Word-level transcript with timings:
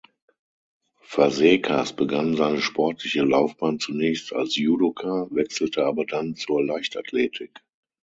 Fazekas 1.03 1.95
begann 1.95 2.35
seine 2.35 2.59
sportliche 2.59 3.21
Laufbahn 3.21 3.77
zunächst 3.77 4.33
als 4.33 4.55
Judoka, 4.55 5.27
wechselte 5.29 5.85
aber 5.85 6.05
dann 6.07 6.33
zur 6.33 6.63
Leichtathletik. 6.65 7.59